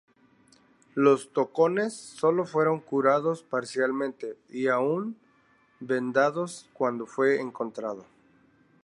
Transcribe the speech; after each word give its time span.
Los 0.95 1.31
tocones 1.31 1.93
sólo 1.95 2.47
fueron 2.47 2.79
curados 2.79 3.43
parcialmente 3.43 4.35
y 4.49 4.65
aún 4.67 5.15
vendados 5.79 6.67
cuando 6.73 7.05
fue 7.05 7.39
encontrado. 7.39 8.07